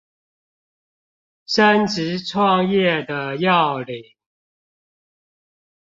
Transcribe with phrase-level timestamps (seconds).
[1.45, 4.15] 升職創業的要領